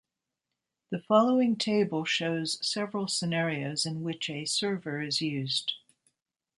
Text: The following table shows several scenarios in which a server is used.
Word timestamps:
The 0.89 0.97
following 0.97 1.55
table 1.57 2.05
shows 2.05 2.57
several 2.67 3.07
scenarios 3.07 3.85
in 3.85 4.01
which 4.01 4.31
a 4.31 4.45
server 4.45 4.99
is 4.99 5.21
used. 5.21 5.73